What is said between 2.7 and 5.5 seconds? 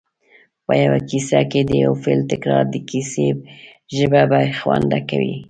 کیسې ژبه بې خونده کوي